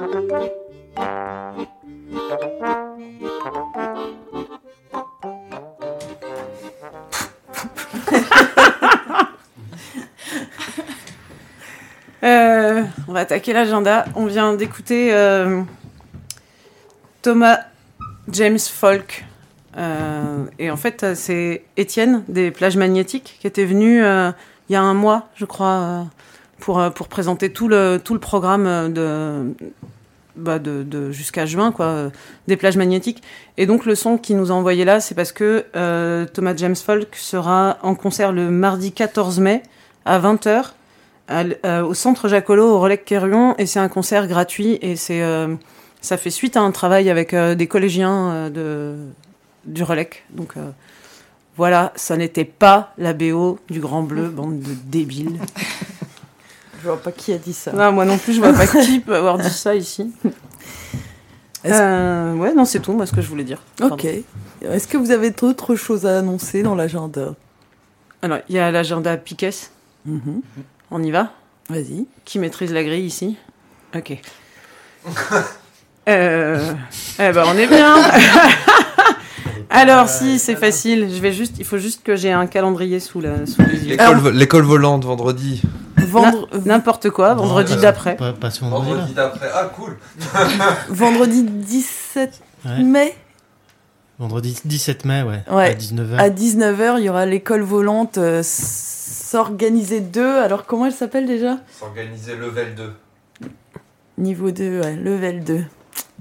Euh, 12.22 12.82
on 13.08 13.14
va 13.14 13.20
attaquer 13.20 13.54
l'agenda. 13.54 14.04
On 14.14 14.26
vient 14.26 14.52
d'écouter 14.52 15.08
euh, 15.14 15.62
Thomas 17.22 17.60
James 18.28 18.58
Folk. 18.58 19.24
Euh, 19.78 20.44
et 20.58 20.70
en 20.70 20.76
fait, 20.76 21.14
c'est 21.14 21.64
Étienne 21.78 22.22
des 22.28 22.50
plages 22.50 22.76
magnétiques 22.76 23.38
qui 23.40 23.46
était 23.46 23.64
venu 23.64 24.00
il 24.00 24.72
y 24.72 24.76
a 24.76 24.82
un 24.82 24.92
mois, 24.92 25.28
je 25.34 25.46
crois, 25.46 26.04
pour, 26.60 26.78
euh, 26.80 26.90
pour 26.90 27.08
présenter 27.08 27.50
tout 27.52 27.66
le, 27.68 27.98
tout 28.02 28.14
le 28.14 28.20
programme 28.20 28.92
de, 28.92 29.54
bah 30.36 30.58
de, 30.58 30.82
de 30.84 31.10
jusqu'à 31.10 31.44
juin, 31.46 31.72
quoi, 31.72 31.86
euh, 31.86 32.10
des 32.46 32.56
plages 32.56 32.76
magnétiques. 32.76 33.22
Et 33.58 33.66
donc, 33.66 33.84
le 33.86 33.94
son 33.94 34.16
qu'il 34.18 34.36
nous 34.36 34.50
a 34.52 34.54
envoyé 34.54 34.84
là, 34.84 35.00
c'est 35.00 35.14
parce 35.14 35.32
que 35.32 35.64
euh, 35.76 36.26
Thomas 36.26 36.54
James 36.56 36.76
Folk 36.76 37.16
sera 37.16 37.78
en 37.82 37.94
concert 37.94 38.32
le 38.32 38.50
mardi 38.50 38.92
14 38.92 39.40
mai 39.40 39.62
à 40.04 40.18
20h 40.20 40.64
à 41.28 41.40
l- 41.42 41.58
euh, 41.64 41.82
au 41.84 41.94
centre 41.94 42.28
Jacolot, 42.28 42.68
au 42.74 42.80
Relais 42.80 42.98
Quérion, 42.98 43.54
et 43.58 43.66
c'est 43.66 43.80
un 43.80 43.88
concert 43.88 44.26
gratuit. 44.28 44.78
Et 44.82 44.96
c'est, 44.96 45.22
euh, 45.22 45.54
ça 46.00 46.16
fait 46.16 46.30
suite 46.30 46.56
à 46.56 46.60
un 46.60 46.70
travail 46.70 47.10
avec 47.10 47.34
euh, 47.34 47.54
des 47.54 47.66
collégiens 47.66 48.30
euh, 48.30 48.50
de, 48.50 48.96
du 49.66 49.82
Relec. 49.82 50.24
Donc 50.30 50.54
euh, 50.56 50.70
voilà, 51.56 51.92
ça 51.96 52.16
n'était 52.16 52.44
pas 52.46 52.94
la 52.98 53.12
BO 53.12 53.58
du 53.68 53.80
Grand 53.80 54.02
Bleu, 54.02 54.28
bande 54.28 54.60
de 54.60 54.72
débiles. 54.86 55.38
Je 56.80 56.88
vois 56.88 57.00
pas 57.00 57.12
qui 57.12 57.32
a 57.32 57.38
dit 57.38 57.52
ça. 57.52 57.72
Non, 57.72 57.92
moi 57.92 58.04
non 58.04 58.16
plus, 58.18 58.34
je 58.34 58.40
vois 58.40 58.52
pas 58.52 58.66
qui 58.84 59.00
peut 59.00 59.16
avoir 59.16 59.38
dit 59.38 59.50
ça 59.50 59.74
ici. 59.74 60.10
Euh, 61.66 62.34
ouais, 62.34 62.54
non, 62.54 62.64
c'est 62.64 62.80
tout, 62.80 62.92
moi, 62.92 63.06
ce 63.06 63.12
que 63.12 63.20
je 63.20 63.28
voulais 63.28 63.44
dire. 63.44 63.58
Pardon. 63.76 63.94
Ok. 63.94 64.06
Est-ce 64.62 64.88
que 64.88 64.96
vous 64.96 65.10
avez 65.10 65.30
d'autres 65.30 65.76
choses 65.76 66.06
à 66.06 66.18
annoncer 66.18 66.62
dans 66.62 66.74
l'agenda? 66.74 67.34
Alors, 68.22 68.38
il 68.48 68.56
y 68.56 68.58
a 68.58 68.70
l'agenda 68.70 69.16
Piquet. 69.16 69.50
Mhm. 70.06 70.40
On 70.90 71.02
y 71.02 71.10
va? 71.10 71.32
Vas-y. 71.68 72.06
Qui 72.24 72.38
maîtrise 72.38 72.72
la 72.72 72.82
grille 72.82 73.04
ici? 73.04 73.36
Ok. 73.94 74.18
euh, 76.08 76.72
eh 77.18 77.32
ben, 77.32 77.44
on 77.46 77.56
est 77.56 77.66
bien. 77.66 77.96
Alors, 79.70 80.08
si, 80.08 80.38
c'est 80.38 80.56
facile. 80.56 81.08
Je 81.14 81.20
vais 81.20 81.32
juste, 81.32 81.56
il 81.58 81.64
faut 81.64 81.78
juste 81.78 82.02
que 82.02 82.16
j'ai 82.16 82.32
un 82.32 82.46
calendrier 82.46 83.00
sous, 83.00 83.20
la, 83.20 83.46
sous 83.46 83.62
l'école 84.32 84.64
volante 84.64 85.04
vendredi. 85.04 85.62
Vendre- 86.10 86.48
N'importe 86.64 87.10
quoi, 87.10 87.34
vendredi 87.34 87.76
d'après. 87.76 88.16
Pas, 88.16 88.32
pas 88.32 88.50
ce 88.50 88.60
vendredi-là. 88.60 88.94
Vendredi 88.96 89.14
d'après. 89.14 89.48
Ah, 89.54 89.70
cool. 89.76 89.96
vendredi 90.90 91.42
17 91.44 92.40
Ouais. 92.66 92.82
mai 92.82 93.14
Vendredi 94.18 94.54
17 94.64 95.06
mai, 95.06 95.22
ouais. 95.22 95.42
Ouais. 95.50 95.70
À 95.70 95.74
19h. 95.74 96.16
à 96.18 96.28
19h, 96.28 96.98
il 96.98 97.04
y 97.04 97.08
aura 97.08 97.24
l'école 97.24 97.62
volante 97.62 98.18
euh, 98.18 98.42
s'organiser 98.44 100.00
2. 100.00 100.38
Alors 100.40 100.66
comment 100.66 100.84
elle 100.86 100.92
s'appelle 100.92 101.26
déjà? 101.26 101.56
S'organiser 101.78 102.36
level 102.36 102.74
2. 102.74 102.92
Niveau 104.18 104.50
2, 104.50 104.80
ouais, 104.82 104.96
level 104.96 105.42
2. 105.44 105.64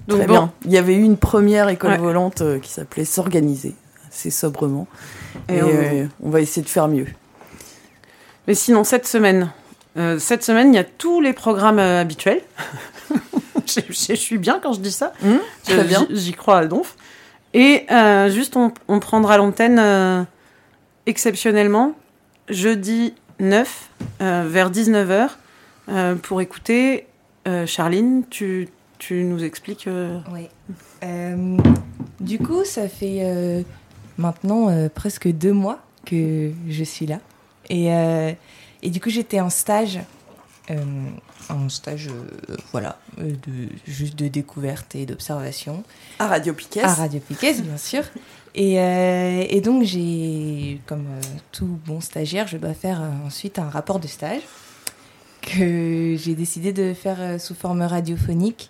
Donc, 0.08 0.20
Très 0.20 0.28
bon. 0.28 0.34
bien. 0.34 0.52
Il 0.64 0.72
y 0.72 0.78
avait 0.78 0.96
eu 0.96 1.02
une 1.04 1.18
première 1.18 1.68
école 1.68 1.92
Ouais. 1.92 1.98
volante 1.98 2.40
euh, 2.42 2.60
qui 2.60 2.72
s'appelait 2.72 3.04
s'organiser, 3.04 3.76
assez 4.08 4.30
sobrement. 4.32 4.88
Et, 5.50 5.56
Et 5.58 5.64
on- 5.64 5.68
euh, 5.68 6.06
on 6.24 6.30
va 6.30 6.40
essayer 6.40 6.62
de 6.64 6.70
faire 6.70 6.88
mieux. 6.88 7.08
Mais 8.48 8.54
sinon, 8.56 8.86
cette 8.86 9.08
semaine, 9.08 9.52
euh, 9.98 10.20
cette 10.20 10.44
semaine, 10.44 10.74
il 10.74 10.76
y 10.76 10.80
a 10.80 10.84
tous 10.84 11.20
les 11.22 11.34
programmes 11.34 11.80
euh, 11.80 12.02
habituels. 12.02 12.42
je, 13.66 13.80
je- 13.90 13.94
je 14.10 14.14
suis 14.14 14.38
bien 14.38 14.60
quand 14.62 14.74
je 14.74 14.80
dis 14.80 14.92
ça. 14.92 15.14
Je- 15.24 15.74
très 15.74 15.84
bien. 15.84 16.06
j'y- 16.12 16.34
crois 16.34 16.60
à 16.60 16.66
donf. 16.66 16.96
Et 17.54 17.86
euh, 17.92 18.30
juste, 18.30 18.56
on, 18.56 18.72
on 18.88 19.00
prendra 19.00 19.38
l'antenne 19.38 20.28
exceptionnellement 21.06 21.94
jeudi 22.50 23.14
9 23.40 23.90
euh, 24.22 24.46
vers 24.48 24.70
19h 24.72 25.30
euh, 25.90 26.16
pour 26.16 26.42
écouter. 26.42 27.06
Charline, 27.66 28.26
tu, 28.30 28.70
tu 29.00 29.24
nous 29.24 29.44
expliques. 29.44 29.90
Oui. 30.32 30.48
Du 32.20 32.38
coup, 32.38 32.64
ça 32.64 32.88
fait 32.88 33.66
maintenant 34.20 34.70
presque 34.94 35.28
deux 35.30 35.54
mois 35.54 35.80
que 36.06 36.52
je 36.68 36.84
suis 36.84 37.08
là. 37.08 37.18
Et, 37.72 37.88
et 38.82 38.90
du 38.90 39.00
coup, 39.02 39.10
j'étais 39.10 39.40
en 39.40 39.50
stage. 39.50 40.00
euh, 40.70 40.76
en 41.50 41.68
stage, 41.70 42.08
euh, 42.10 42.56
voilà, 42.72 43.00
euh, 43.20 43.32
de, 43.32 43.70
juste 43.88 44.16
de 44.16 44.28
découverte 44.28 44.94
et 44.96 45.06
d'observation. 45.08 45.84
À 46.20 46.28
Radio 46.28 46.54
Piquet. 46.54 46.82
À 46.82 46.94
Radio 46.94 47.20
Piquet, 47.20 47.54
bien 47.62 47.78
sûr. 47.78 48.04
Et, 48.56 48.80
euh, 48.80 49.46
et 49.50 49.62
donc, 49.62 49.84
j'ai, 49.84 50.80
comme 50.86 51.08
tout 51.52 51.80
bon 51.86 52.02
stagiaire, 52.02 52.48
je 52.48 52.58
dois 52.58 52.74
faire 52.74 53.02
ensuite 53.26 53.58
un 53.60 53.70
rapport 53.70 54.00
de 54.00 54.08
stage 54.08 54.42
que 55.42 56.16
j'ai 56.18 56.36
décidé 56.36 56.72
de 56.74 56.94
faire 56.94 57.40
sous 57.42 57.56
forme 57.56 57.82
radiophonique. 57.82 58.70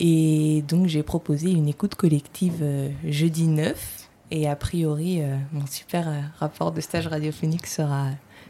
Et 0.00 0.64
donc, 0.66 0.86
j'ai 0.86 1.02
proposé 1.02 1.50
une 1.50 1.68
écoute 1.68 1.94
collective 1.94 2.64
jeudi 3.06 3.46
9. 3.46 4.08
Et 4.32 4.48
a 4.48 4.56
priori, 4.56 5.20
mon 5.52 5.66
super 5.66 6.32
rapport 6.38 6.72
de 6.72 6.80
stage 6.80 7.06
radiophonique 7.08 7.66
sera 7.66 8.06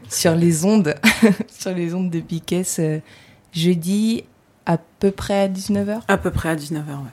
sur 0.09 0.35
les 0.35 0.65
ondes, 0.65 0.95
sur 1.59 1.71
les 1.73 1.93
ondes 1.93 2.09
de 2.09 2.19
Piquet 2.19 2.63
euh, 2.79 2.99
jeudi 3.53 4.23
à 4.65 4.77
peu 4.99 5.11
près 5.11 5.41
à 5.41 5.47
19h. 5.47 6.01
à 6.07 6.17
peu 6.17 6.31
près 6.31 6.49
à 6.49 6.55
19h. 6.55 6.77
Ouais. 6.77 7.11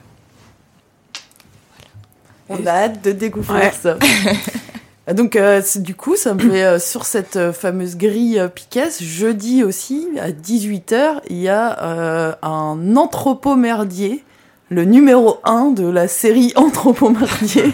On 2.49 2.65
a 2.65 2.71
hâte 2.71 3.03
de 3.03 3.11
découvrir 3.11 3.55
Ouais. 3.61 3.71
ça. 3.79 3.97
Donc, 5.13 5.35
euh, 5.35 5.61
c'est- 5.65 5.81
du 5.81 5.95
coup, 5.95 6.15
ça 6.15 6.35
me 6.35 6.39
fait 6.39 6.63
euh, 6.63 6.77
sur 6.79 7.03
cette 7.05 7.35
euh, 7.35 7.51
fameuse 7.51 7.97
grille 7.97 8.39
euh, 8.39 8.47
Piquet, 8.47 8.89
jeudi 8.99 9.63
aussi, 9.63 10.07
à 10.19 10.29
18h, 10.31 11.21
il 11.29 11.37
y 11.37 11.49
a 11.49 11.81
euh, 11.83 12.35
un 12.43 12.95
anthropomerdier, 12.95 14.23
le 14.69 14.85
numéro 14.85 15.39
1 15.45 15.71
de 15.71 15.87
la 15.87 16.07
série 16.07 16.53
Anthropomerdier, 16.55 17.73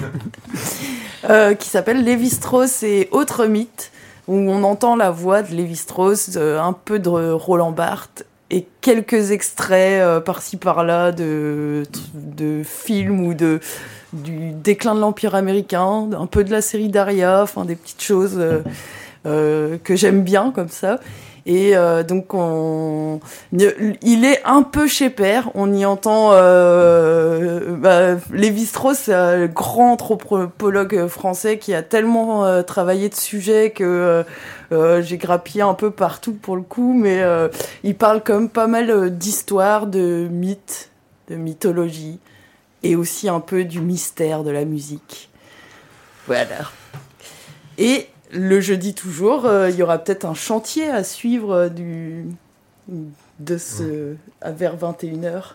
euh, 1.29 1.55
qui 1.55 1.67
s'appelle 1.69 2.03
Lévi-Strauss 2.05 2.83
et 2.83 3.09
autres 3.11 3.47
mythes, 3.47 3.91
où 4.27 4.35
on 4.35 4.63
entend 4.63 4.95
la 4.95 5.11
voix 5.11 5.41
de 5.41 5.53
Lévi-Strauss, 5.53 6.31
euh, 6.35 6.59
un 6.59 6.73
peu 6.73 6.99
de 6.99 7.09
Roland 7.09 7.71
Barthes, 7.71 8.25
et 8.51 8.67
quelques 8.81 9.31
extraits 9.31 10.01
euh, 10.01 10.19
par-ci 10.19 10.57
par-là 10.57 11.11
de, 11.11 11.83
de 12.13 12.61
films 12.63 13.25
ou 13.25 13.33
de 13.33 13.59
du 14.13 14.51
déclin 14.51 14.95
de 14.95 15.01
l'Empire 15.01 15.35
américain, 15.35 16.09
un 16.17 16.25
peu 16.25 16.45
de 16.45 16.51
la 16.51 16.61
série 16.61 16.87
Daria, 16.87 17.41
enfin 17.43 17.65
des 17.65 17.75
petites 17.75 18.01
choses 18.01 18.39
euh, 19.25 19.77
que 19.83 19.95
j'aime 19.95 20.21
bien 20.23 20.51
comme 20.51 20.69
ça. 20.69 20.99
Et 21.47 21.77
euh, 21.77 22.01
donc 22.01 22.33
on, 22.33 23.19
il 23.51 24.25
est 24.25 24.41
un 24.45 24.63
peu 24.63 24.87
chez 24.87 25.11
père. 25.11 25.51
On 25.53 25.71
y 25.71 25.85
entend 25.85 26.31
euh, 26.31 27.75
bah, 27.77 28.15
Lévi-Strauss, 28.33 29.09
un 29.09 29.45
grand 29.45 29.93
anthropologue 29.93 31.07
français 31.07 31.59
qui 31.59 31.75
a 31.75 31.83
tellement 31.83 32.45
euh, 32.45 32.63
travaillé 32.63 33.09
de 33.09 33.15
sujets 33.15 33.69
que 33.69 33.83
euh, 33.83 34.23
euh, 34.71 35.01
j'ai 35.03 35.17
grappillé 35.17 35.61
un 35.61 35.75
peu 35.75 35.91
partout 35.91 36.33
pour 36.33 36.55
le 36.55 36.63
coup, 36.63 36.93
mais 36.93 37.21
euh, 37.21 37.47
il 37.83 37.95
parle 37.95 38.23
quand 38.23 38.33
même 38.33 38.49
pas 38.49 38.67
mal 38.67 38.89
euh, 38.89 39.09
d'histoires, 39.09 39.85
de 39.85 40.27
mythes, 40.31 40.89
de 41.29 41.35
mythologie 41.35 42.19
et 42.81 42.95
aussi 42.95 43.29
un 43.29 43.39
peu 43.39 43.65
du 43.65 43.81
mystère 43.81 44.43
de 44.43 44.49
la 44.49 44.65
musique. 44.65 45.29
Voilà. 46.25 46.71
Et 47.77 48.07
le 48.35 48.59
jeudi 48.61 48.93
toujours, 48.93 49.45
euh, 49.45 49.69
il 49.69 49.75
y 49.75 49.83
aura 49.83 49.97
peut-être 49.97 50.25
un 50.25 50.33
chantier 50.33 50.89
à 50.89 51.03
suivre 51.03 51.51
euh, 51.53 51.69
du 51.69 52.25
de 53.39 53.57
ce 53.57 54.15
à 54.41 54.51
vers 54.51 54.77
21h. 54.77 55.53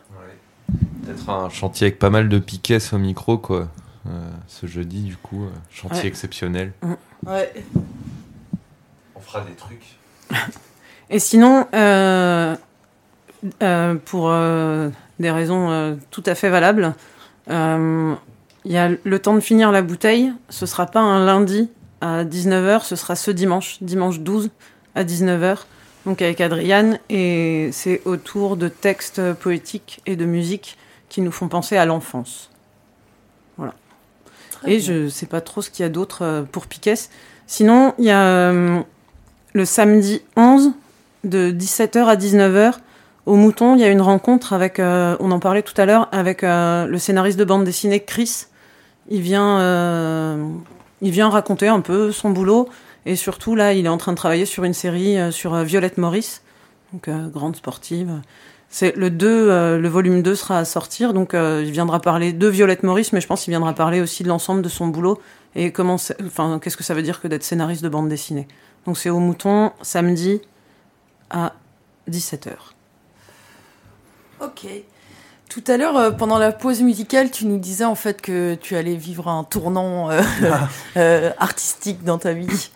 Peut-être 1.04 1.28
un 1.30 1.48
chantier 1.48 1.86
avec 1.88 1.98
pas 1.98 2.10
mal 2.10 2.28
de 2.28 2.38
piquets 2.38 2.78
au 2.92 2.98
micro, 2.98 3.38
quoi. 3.38 3.68
Euh, 4.08 4.10
ce 4.48 4.66
jeudi, 4.66 5.02
du 5.02 5.16
coup, 5.16 5.44
euh, 5.44 5.48
chantier 5.70 6.02
Ouais. 6.02 6.06
exceptionnel. 6.08 6.72
Ouais. 7.26 7.52
On 9.14 9.20
fera 9.20 9.42
des 9.42 9.52
trucs. 9.52 9.96
Et 11.10 11.18
sinon, 11.18 11.66
euh, 11.74 12.54
euh, 13.62 13.94
pour 14.04 14.30
euh, 14.30 14.88
des 15.18 15.30
raisons 15.30 15.70
euh, 15.70 15.94
tout 16.10 16.22
à 16.26 16.34
fait 16.34 16.48
valables, 16.50 16.94
euh, 17.50 18.14
il 18.64 18.72
y 18.72 18.78
a 18.78 18.90
le 19.02 19.18
temps 19.18 19.34
de 19.34 19.40
finir 19.40 19.72
la 19.72 19.82
bouteille. 19.82 20.32
Ce 20.50 20.66
sera 20.66 20.86
pas 20.86 21.00
un 21.00 21.24
lundi 21.24 21.68
à 22.00 22.24
19h, 22.24 22.84
ce 22.84 22.96
sera 22.96 23.16
ce 23.16 23.30
dimanche, 23.30 23.78
dimanche 23.80 24.20
12 24.20 24.50
à 24.94 25.04
19h, 25.04 25.58
donc 26.06 26.22
avec 26.22 26.40
Adriane. 26.40 26.98
Et 27.08 27.70
c'est 27.72 28.02
autour 28.04 28.56
de 28.56 28.68
textes 28.68 29.32
poétiques 29.34 30.00
et 30.06 30.16
de 30.16 30.24
musique 30.24 30.78
qui 31.08 31.20
nous 31.20 31.32
font 31.32 31.48
penser 31.48 31.76
à 31.76 31.84
l'enfance. 31.84 32.50
Voilà. 33.56 33.74
Très 34.50 34.72
Et 34.72 34.76
bien. 34.78 34.86
je 34.86 35.08
sais 35.08 35.26
pas 35.26 35.40
trop 35.40 35.62
ce 35.62 35.70
qu'il 35.70 35.82
y 35.82 35.86
a 35.86 35.90
d'autre 35.90 36.22
euh, 36.22 36.42
pour 36.42 36.66
Piquet. 36.66 36.94
Sinon, 37.46 37.94
il 37.98 38.04
y 38.04 38.10
a 38.10 38.22
euh, 38.22 38.80
le 39.54 39.64
samedi 39.64 40.22
11 40.36 40.70
de 41.24 41.50
17h 41.50 42.04
à 42.04 42.16
19h 42.16 42.74
au 43.26 43.34
Mouton. 43.34 43.74
Il 43.74 43.80
y 43.80 43.84
a 43.84 43.88
une 43.88 44.00
rencontre 44.00 44.52
avec, 44.52 44.78
euh, 44.78 45.16
on 45.20 45.30
en 45.32 45.40
parlait 45.40 45.62
tout 45.62 45.74
à 45.76 45.84
l'heure, 45.84 46.08
avec 46.12 46.44
euh, 46.44 46.86
le 46.86 46.98
scénariste 46.98 47.38
de 47.38 47.44
bande 47.44 47.64
dessinée 47.64 48.04
Chris. 48.04 48.46
Il 49.08 49.20
vient, 49.20 49.58
il 51.02 51.10
vient 51.10 51.28
raconter 51.28 51.68
un 51.68 51.80
peu 51.80 52.12
son 52.12 52.30
boulot 52.30 52.68
et 53.06 53.16
surtout 53.16 53.54
là, 53.54 53.72
il 53.72 53.86
est 53.86 53.90
en 53.90 53.96
train 53.96 54.12
de 54.12 54.16
travailler 54.16 54.46
sur 54.46 54.64
une 54.64 54.74
série 54.74 55.18
euh, 55.18 55.30
sur 55.30 55.54
euh, 55.54 55.64
Violette 55.64 55.98
Maurice, 55.98 56.42
donc 56.92 57.08
euh, 57.08 57.28
grande 57.28 57.56
sportive. 57.56 58.20
C'est 58.68 58.94
le 58.94 59.10
2, 59.10 59.78
le 59.78 59.88
volume 59.88 60.22
2 60.22 60.36
sera 60.36 60.58
à 60.58 60.64
sortir, 60.64 61.12
donc 61.12 61.32
il 61.32 61.72
viendra 61.72 61.98
parler 61.98 62.32
de 62.32 62.46
Violette 62.46 62.84
Maurice, 62.84 63.12
mais 63.12 63.20
je 63.20 63.26
pense 63.26 63.42
qu'il 63.42 63.50
viendra 63.50 63.74
parler 63.74 64.00
aussi 64.00 64.22
de 64.22 64.28
l'ensemble 64.28 64.62
de 64.62 64.68
son 64.68 64.86
boulot 64.86 65.20
et 65.56 65.72
comment, 65.72 65.96
enfin, 66.24 66.60
qu'est-ce 66.62 66.76
que 66.76 66.84
ça 66.84 66.94
veut 66.94 67.02
dire 67.02 67.20
que 67.20 67.26
d'être 67.26 67.42
scénariste 67.42 67.82
de 67.82 67.88
bande 67.88 68.08
dessinée. 68.08 68.46
Donc 68.86 68.96
c'est 68.96 69.10
au 69.10 69.18
Mouton, 69.18 69.72
samedi 69.82 70.40
à 71.30 71.54
17h. 72.08 72.52
Ok. 74.40 74.68
Tout 75.50 75.64
à 75.66 75.76
l'heure, 75.76 75.96
euh, 75.96 76.10
pendant 76.12 76.38
la 76.38 76.52
pause 76.52 76.80
musicale, 76.80 77.32
tu 77.32 77.44
nous 77.44 77.58
disais 77.58 77.84
en 77.84 77.96
fait 77.96 78.22
que 78.22 78.54
tu 78.54 78.76
allais 78.76 78.94
vivre 78.94 79.26
un 79.26 79.42
tournant 79.42 80.08
euh, 80.08 80.22
euh, 80.96 81.32
artistique 81.38 82.04
dans 82.04 82.18
ta 82.18 82.32
vie. 82.32 82.70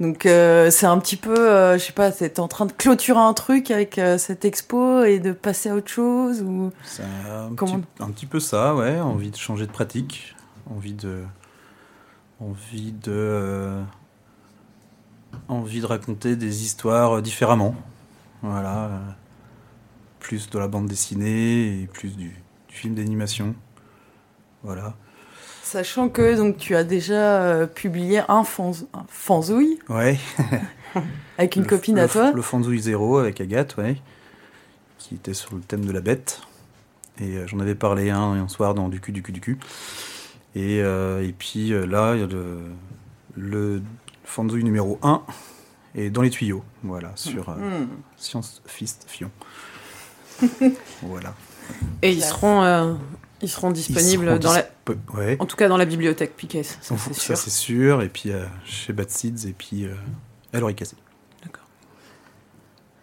Donc 0.00 0.22
c'est 0.22 0.86
un 0.86 0.98
petit 0.98 1.16
peu, 1.16 1.34
je 1.76 1.78
sais 1.84 1.92
pas, 1.92 2.12
t'es 2.12 2.38
en 2.38 2.46
train 2.46 2.66
de 2.66 2.72
clôturer 2.72 3.18
un 3.18 3.34
truc 3.34 3.72
avec 3.72 4.00
cette 4.18 4.44
expo 4.44 5.02
et 5.02 5.18
de 5.18 5.32
passer 5.32 5.70
à 5.70 5.74
autre 5.74 5.88
chose 5.90 6.40
ou 6.40 6.70
un, 7.00 7.52
Comment- 7.56 7.80
petit, 7.80 7.86
un 8.02 8.10
petit 8.10 8.26
peu 8.26 8.38
ça, 8.38 8.76
ouais. 8.76 9.00
Envie 9.00 9.32
de 9.32 9.36
changer 9.36 9.66
de 9.66 9.72
pratique, 9.72 10.36
envie 10.72 10.92
de, 10.92 11.24
envie 12.40 12.92
de, 12.92 13.72
envie 15.48 15.80
de 15.80 15.86
raconter 15.86 16.36
des 16.36 16.62
histoires 16.62 17.20
différemment. 17.20 17.74
Voilà, 18.42 18.90
plus 20.20 20.50
de 20.50 20.58
la 20.58 20.68
bande 20.68 20.86
dessinée 20.88 21.82
et 21.82 21.86
plus 21.86 22.16
du, 22.16 22.28
du 22.68 22.74
film 22.74 22.94
d'animation. 22.94 23.54
Voilà. 24.62 24.94
Sachant 25.62 26.08
que 26.08 26.34
donc 26.36 26.56
tu 26.56 26.74
as 26.74 26.84
déjà 26.84 27.42
euh, 27.42 27.66
publié 27.66 28.20
un, 28.28 28.42
fanz- 28.42 28.86
un 28.94 29.04
fanzouille 29.08 29.78
Ouais. 29.88 30.18
avec 31.38 31.56
une 31.56 31.62
Le- 31.62 31.68
copine 31.68 31.96
le, 31.96 32.02
à 32.02 32.08
toi. 32.08 32.32
Le 32.32 32.42
Fanzouille 32.42 32.80
Zéro 32.80 33.18
avec 33.18 33.40
Agathe, 33.40 33.76
ouais. 33.76 33.96
Qui 34.98 35.14
était 35.14 35.34
sur 35.34 35.54
le 35.54 35.60
thème 35.60 35.84
de 35.84 35.92
la 35.92 36.00
bête. 36.00 36.40
Et 37.20 37.36
euh, 37.36 37.46
j'en 37.46 37.60
avais 37.60 37.74
parlé 37.74 38.10
un, 38.10 38.18
un 38.32 38.48
soir 38.48 38.74
dans 38.74 38.88
Du 38.88 39.00
cul, 39.00 39.12
du 39.12 39.22
cul, 39.22 39.32
du 39.32 39.40
cul. 39.40 39.58
Et, 40.54 40.80
euh, 40.82 41.22
et 41.22 41.32
puis 41.32 41.68
là, 41.86 42.14
le, 42.14 42.60
le 43.36 43.82
Fanzouille 44.24 44.64
numéro 44.64 44.98
1 45.02 45.22
et 45.94 46.10
dans 46.10 46.22
les 46.22 46.30
tuyaux. 46.30 46.64
Voilà, 46.82 47.12
sur 47.14 47.50
Hmm. 47.50 47.88
Science 48.16 48.62
Fist 48.66 49.04
Fion. 49.06 49.30
voilà. 51.02 51.34
Et 52.02 52.12
ils 52.12 52.22
seront, 52.22 52.62
euh, 52.62 52.94
ils 53.42 53.48
seront 53.48 53.70
Ils 53.70 53.74
disponibles 53.74 54.26
seront 54.26 54.38
dans 54.38 54.52
la, 54.52 54.64
Ouais. 55.14 55.36
en 55.38 55.44
tout 55.46 55.56
cas 55.56 55.68
dans 55.68 55.76
la 55.76 55.84
bibliothèque 55.84 56.34
Piquet, 56.36 56.62
ça 56.62 56.76
c'est 56.80 56.96
Ça, 56.96 57.12
sûr. 57.12 57.36
c'est 57.36 57.50
sûr. 57.50 58.02
Et 58.02 58.08
puis 58.08 58.32
euh, 58.32 58.44
chez 58.64 58.92
Bad 58.92 59.10
Seeds 59.10 59.46
et 59.48 59.52
puis 59.52 59.84
euh, 59.84 59.94
à 60.54 60.60
l'oreille 60.60 60.74
cassée. 60.76 60.96
D'accord. 61.44 61.64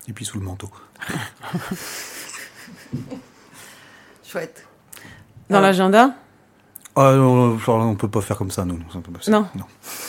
Et 0.07 0.13
puis 0.13 0.25
sous 0.25 0.39
le 0.39 0.45
manteau. 0.45 0.69
Chouette. 4.23 4.65
Dans 5.49 5.61
l'agenda 5.61 6.15
Ah 6.97 7.13
non, 7.15 7.57
on 7.67 7.95
peut 7.95 8.07
pas 8.07 8.21
faire 8.21 8.37
comme 8.37 8.51
ça, 8.51 8.63
nous. 8.63 8.79
Non. 9.27 9.45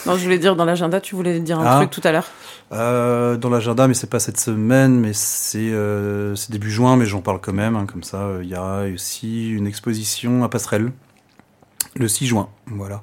Non, 0.06 0.17
je 0.17 0.23
voulais 0.23 0.38
dire 0.38 0.55
dans 0.55 0.65
l'agenda, 0.65 1.00
tu 1.00 1.17
voulais 1.17 1.41
dire 1.41 1.59
un 1.59 1.65
Ah. 1.67 1.77
truc 1.79 1.91
tout 1.91 2.00
à 2.06 2.12
l'heure? 2.12 2.27
Euh, 2.73 3.37
dans 3.37 3.50
l'agenda, 3.50 3.88
mais 3.88 3.94
c'est 3.94 4.09
pas 4.11 4.21
cette 4.21 4.38
semaine, 4.38 4.99
mais 5.00 5.12
c'est 5.12 5.71
euh, 5.73 6.35
début 6.49 6.71
juin, 6.71 6.97
mais 6.97 7.06
j'en 7.06 7.23
parle 7.23 7.41
quand 7.41 7.53
même. 7.53 7.75
hein, 7.75 7.87
comme 7.87 8.05
ça, 8.05 8.19
euh, 8.23 8.41
il 8.44 8.49
y 8.49 8.55
a 8.55 8.85
aussi 8.94 9.50
une 9.50 9.67
exposition 9.67 10.44
à 10.44 10.49
Passerelle 10.49 10.93
le 11.97 12.06
6 12.09 12.27
juin. 12.27 12.49
Voilà. 12.67 13.03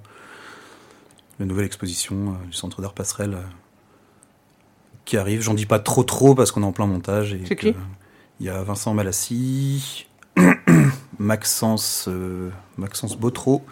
La 1.40 1.46
nouvelle 1.46 1.66
exposition 1.66 2.38
du 2.46 2.54
Centre 2.54 2.82
d'art 2.82 2.94
Passerelle 2.94 3.38
qui 5.04 5.18
arrive. 5.18 5.42
J'en 5.42 5.54
dis 5.56 5.66
pas 5.66 5.80
trop 5.80 6.04
trop 6.04 6.36
parce 6.36 6.52
qu'on 6.52 6.62
est 6.62 6.66
en 6.66 6.72
plein 6.72 6.86
montage. 6.86 7.36
C'est 7.48 7.56
qui? 7.58 7.76
Il 8.40 8.46
y 8.46 8.50
a 8.50 8.64
Vincent 8.64 8.94
Malassi, 8.94 10.08
Maxence, 11.24 12.06
euh, 12.08 12.50
Maxence 12.78 13.18
Botreau 13.18 13.64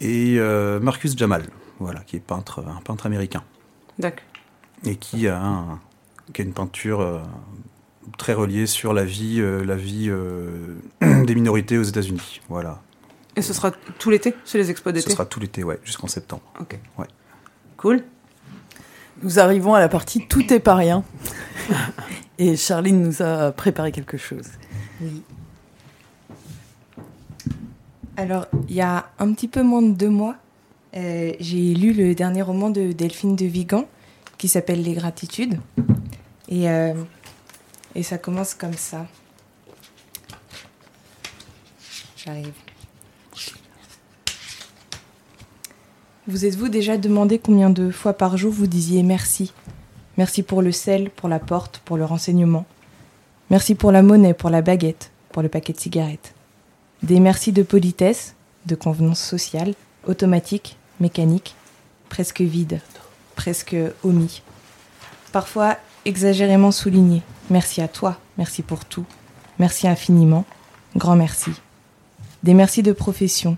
et 0.00 0.36
euh, 0.38 0.80
Marcus 0.80 1.16
Jamal, 1.16 1.44
voilà, 1.78 2.00
qui 2.00 2.16
est 2.16 2.20
peintre, 2.20 2.64
un 2.66 2.80
peintre 2.82 3.06
américain 3.06 3.42
D'accord. 3.98 4.26
et 4.84 4.96
qui 4.96 5.28
a, 5.28 5.40
un- 5.40 5.80
qui 6.34 6.42
a 6.42 6.44
une 6.44 6.52
peinture 6.52 7.00
euh, 7.00 7.20
très 8.18 8.34
reliée 8.34 8.66
sur 8.66 8.92
la 8.92 9.04
vie, 9.04 9.40
euh, 9.40 9.64
la 9.64 9.76
vie 9.76 10.08
euh, 10.10 10.76
des 11.00 11.34
minorités 11.34 11.78
aux 11.78 11.82
États-Unis. 11.84 12.40
Voilà. 12.48 12.82
Et 13.36 13.42
ce 13.42 13.52
sera 13.52 13.70
tout 13.70 14.10
l'été 14.10 14.34
C'est 14.44 14.58
les 14.58 14.70
expos 14.70 14.90
Ce 14.92 14.94
d'été 14.98 15.10
sera 15.10 15.26
tout 15.26 15.40
l'été, 15.40 15.62
ouais, 15.64 15.78
jusqu'en 15.84 16.08
septembre. 16.08 16.42
Ok. 16.60 16.78
Ouais. 16.98 17.06
Cool. 17.76 18.02
Nous 19.22 19.38
arrivons 19.38 19.74
à 19.74 19.80
la 19.80 19.88
partie 19.88 20.26
Tout 20.26 20.52
est 20.52 20.60
pas 20.60 20.74
rien. 20.74 21.04
Et 22.38 22.56
Charline 22.56 23.00
nous 23.02 23.22
a 23.22 23.50
préparé 23.52 23.92
quelque 23.92 24.16
chose. 24.18 24.46
Oui. 25.00 25.22
Alors, 28.16 28.46
il 28.68 28.74
y 28.74 28.80
a 28.80 29.10
un 29.18 29.32
petit 29.32 29.48
peu 29.48 29.62
moins 29.62 29.82
de 29.82 29.92
deux 29.92 30.08
mois, 30.08 30.36
euh, 30.96 31.32
j'ai 31.38 31.74
lu 31.74 31.92
le 31.92 32.14
dernier 32.14 32.40
roman 32.40 32.70
de 32.70 32.92
Delphine 32.92 33.36
de 33.36 33.44
Vigan 33.44 33.86
qui 34.38 34.48
s'appelle 34.48 34.82
Les 34.82 34.94
Gratitudes. 34.94 35.60
Et, 36.48 36.70
euh, 36.70 36.94
et 37.94 38.02
ça 38.02 38.16
commence 38.16 38.54
comme 38.54 38.74
ça. 38.74 39.06
J'arrive. 42.16 42.52
Vous 46.26 46.44
êtes-vous 46.44 46.68
déjà 46.68 46.96
demandé 46.96 47.38
combien 47.38 47.70
de 47.70 47.90
fois 47.90 48.14
par 48.14 48.36
jour 48.36 48.52
vous 48.52 48.66
disiez 48.66 49.02
merci? 49.02 49.52
Merci 50.16 50.42
pour 50.42 50.62
le 50.62 50.72
sel, 50.72 51.10
pour 51.10 51.28
la 51.28 51.38
porte, 51.38 51.82
pour 51.84 51.98
le 51.98 52.04
renseignement. 52.04 52.64
Merci 53.50 53.74
pour 53.74 53.92
la 53.92 54.02
monnaie, 54.02 54.34
pour 54.34 54.50
la 54.50 54.62
baguette, 54.62 55.12
pour 55.30 55.42
le 55.42 55.48
paquet 55.48 55.72
de 55.74 55.78
cigarettes. 55.78 56.35
Des 57.06 57.20
merci 57.20 57.52
de 57.52 57.62
politesse, 57.62 58.34
de 58.66 58.74
convenance 58.74 59.20
sociale, 59.20 59.74
automatique, 60.08 60.76
mécanique, 60.98 61.54
presque 62.08 62.40
vide, 62.40 62.80
presque 63.36 63.76
omis. 64.02 64.42
Parfois 65.30 65.76
exagérément 66.04 66.72
souligné. 66.72 67.22
Merci 67.48 67.80
à 67.80 67.86
toi, 67.86 68.18
merci 68.38 68.62
pour 68.62 68.84
tout, 68.84 69.04
merci 69.60 69.86
infiniment, 69.86 70.44
grand 70.96 71.14
merci. 71.14 71.52
Des 72.42 72.54
merci 72.54 72.82
de 72.82 72.90
profession. 72.90 73.56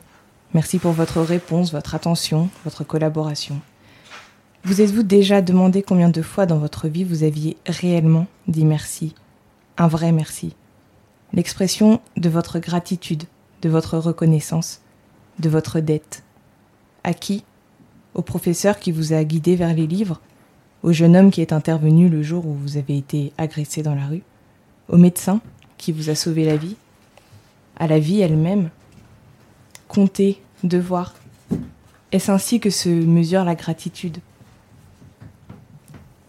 Merci 0.53 0.79
pour 0.79 0.93
votre 0.93 1.23
réponse, 1.23 1.73
votre 1.73 1.95
attention, 1.95 2.51
votre 2.67 2.85
collaboration. 2.85 3.63
Vous 4.65 4.83
êtes-vous 4.83 5.05
déjà 5.05 5.41
demandé 5.41 5.83
combien 5.83 6.11
de 6.11 6.21
fois 6.21 6.45
dans 6.45 6.59
votre 6.59 6.87
vie 6.87 7.05
vous 7.05 7.23
aviez 7.23 7.57
réellement 7.65 8.27
dit 8.47 8.67
merci? 8.67 9.15
Un 9.79 9.89
vrai 9.89 10.13
merci. 10.13 10.55
L'expression 11.33 12.03
de 12.19 12.29
votre 12.29 12.59
gratitude, 12.59 13.25
de 13.63 13.69
votre 13.69 13.99
reconnaissance, 13.99 14.81
de 15.39 15.49
votre 15.49 15.81
dette. 15.81 16.23
À 17.05 17.15
qui? 17.15 17.45
Au 18.15 18.23
professeur 18.23 18.79
qui 18.79 18.93
vous 18.93 19.13
a 19.13 19.25
guidé 19.25 19.57
vers 19.57 19.75
les 19.75 19.87
livres? 19.87 20.21
Au 20.83 20.93
jeune 20.93 21.17
homme 21.17 21.31
qui 21.31 21.41
est 21.41 21.53
intervenu 21.53 22.09
le 22.09 22.23
jour 22.23 22.47
où 22.47 22.55
vous 22.55 22.77
avez 22.77 22.97
été 22.97 23.33
agressé 23.39 23.83
dans 23.83 23.95
la 23.95 24.07
rue? 24.07 24.23
Au 24.89 24.97
médecin 24.97 25.41
qui 25.77 25.93
vous 25.93 26.11
a 26.11 26.15
sauvé 26.15 26.45
la 26.45 26.57
vie? 26.57 26.77
À 27.77 27.87
la 27.87 27.99
vie 27.99 28.21
elle-même? 28.21 28.71
Compter, 29.87 30.41
devoir. 30.65 31.15
Est-ce 32.13 32.31
ainsi 32.31 32.61
que 32.61 32.71
se 32.71 32.89
mesure 32.89 33.45
la 33.45 33.55
gratitude? 33.55 34.19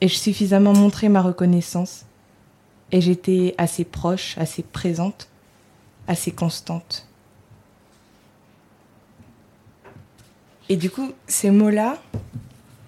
Ai-je 0.01 0.15
suffisamment 0.15 0.73
montré 0.73 1.09
ma 1.09 1.21
reconnaissance? 1.21 2.05
Ai-je 2.91 3.11
été 3.11 3.55
assez 3.57 3.83
proche, 3.83 4.37
assez 4.37 4.63
présente, 4.63 5.27
assez 6.07 6.31
constante? 6.31 7.08
Et 10.69 10.77
du 10.77 10.91
coup, 10.91 11.11
ces 11.27 11.49
mots-là 11.49 11.97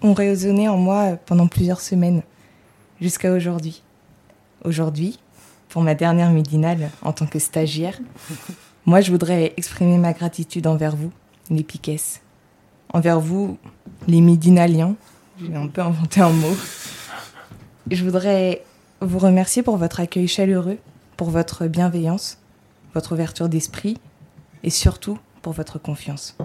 ont 0.03 0.13
résonné 0.13 0.69
en 0.69 0.77
moi 0.77 1.17
pendant 1.25 1.47
plusieurs 1.47 1.81
semaines. 1.81 2.21
jusqu'à 3.01 3.33
aujourd'hui. 3.33 3.81
Aujourd'hui, 4.63 5.17
pour 5.69 5.81
ma 5.81 5.95
dernière 5.95 6.29
midinale 6.29 6.91
en 7.01 7.13
tant 7.13 7.25
que 7.25 7.39
stagiaire, 7.39 7.97
moi 8.85 9.01
je 9.01 9.09
voudrais 9.09 9.53
exprimer 9.57 9.97
ma 9.97 10.13
gratitude 10.13 10.67
envers 10.67 10.95
vous, 10.95 11.11
les 11.50 11.63
Piquets. 11.63 12.21
Envers 12.93 13.19
vous, 13.19 13.57
les 14.07 14.21
midinaliens. 14.21 14.95
J'ai 15.39 15.55
un 15.55 15.65
peu 15.65 15.81
inventé 15.81 16.21
un 16.21 16.29
mot. 16.29 16.55
Je 17.89 18.03
voudrais 18.03 18.63
vous 19.00 19.17
remercier 19.17 19.63
pour 19.63 19.77
votre 19.77 20.00
accueil 20.00 20.27
chaleureux, 20.27 20.77
pour 21.17 21.31
votre 21.31 21.65
bienveillance, 21.65 22.38
votre 22.93 23.13
ouverture 23.13 23.50
d'esprit 23.50 23.97
et 24.63 24.69
surtout 24.69 25.17
pour 25.41 25.53
votre 25.53 25.79
confiance. 25.79 26.38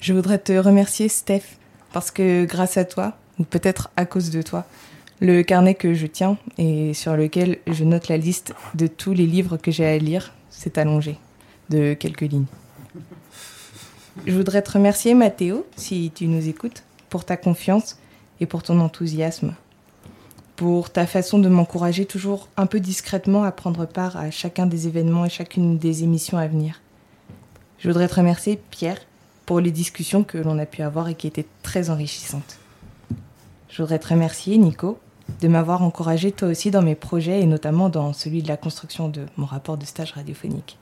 Je 0.00 0.12
voudrais 0.12 0.38
te 0.38 0.52
remercier, 0.52 1.08
Steph, 1.08 1.42
parce 1.92 2.12
que 2.12 2.44
grâce 2.44 2.76
à 2.76 2.84
toi, 2.84 3.16
ou 3.40 3.44
peut-être 3.44 3.90
à 3.96 4.06
cause 4.06 4.30
de 4.30 4.42
toi, 4.42 4.64
le 5.20 5.42
carnet 5.42 5.74
que 5.74 5.92
je 5.94 6.06
tiens 6.06 6.38
et 6.56 6.94
sur 6.94 7.16
lequel 7.16 7.58
je 7.66 7.82
note 7.82 8.06
la 8.06 8.16
liste 8.16 8.54
de 8.76 8.86
tous 8.86 9.12
les 9.12 9.26
livres 9.26 9.56
que 9.56 9.72
j'ai 9.72 9.86
à 9.86 9.98
lire 9.98 10.32
s'est 10.50 10.78
allongé 10.78 11.18
de 11.70 11.94
quelques 11.94 12.20
lignes. 12.22 12.46
Je 14.24 14.32
voudrais 14.32 14.62
te 14.62 14.70
remercier, 14.70 15.14
Mathéo, 15.14 15.66
si 15.76 16.12
tu 16.14 16.28
nous 16.28 16.48
écoutes, 16.48 16.84
pour 17.10 17.24
ta 17.24 17.36
confiance 17.36 17.98
et 18.38 18.46
pour 18.46 18.62
ton 18.62 18.78
enthousiasme, 18.78 19.54
pour 20.54 20.90
ta 20.90 21.08
façon 21.08 21.40
de 21.40 21.48
m'encourager 21.48 22.06
toujours 22.06 22.48
un 22.56 22.66
peu 22.66 22.78
discrètement 22.78 23.42
à 23.42 23.50
prendre 23.50 23.84
part 23.84 24.16
à 24.16 24.30
chacun 24.30 24.66
des 24.66 24.86
événements 24.86 25.24
et 25.24 25.30
chacune 25.30 25.76
des 25.76 26.04
émissions 26.04 26.38
à 26.38 26.46
venir. 26.46 26.80
Je 27.78 27.88
voudrais 27.88 28.08
te 28.08 28.14
remercier, 28.14 28.60
Pierre, 28.70 28.98
pour 29.48 29.60
les 29.60 29.70
discussions 29.70 30.24
que 30.24 30.36
l'on 30.36 30.58
a 30.58 30.66
pu 30.66 30.82
avoir 30.82 31.08
et 31.08 31.14
qui 31.14 31.26
étaient 31.26 31.46
très 31.62 31.88
enrichissantes. 31.88 32.58
Je 33.70 33.80
voudrais 33.80 33.98
te 33.98 34.08
remercier, 34.08 34.58
Nico, 34.58 34.98
de 35.40 35.48
m'avoir 35.48 35.80
encouragé 35.82 36.32
toi 36.32 36.48
aussi 36.48 36.70
dans 36.70 36.82
mes 36.82 36.94
projets 36.94 37.40
et 37.40 37.46
notamment 37.46 37.88
dans 37.88 38.12
celui 38.12 38.42
de 38.42 38.48
la 38.48 38.58
construction 38.58 39.08
de 39.08 39.24
mon 39.38 39.46
rapport 39.46 39.78
de 39.78 39.86
stage 39.86 40.12
radiophonique. 40.12 40.76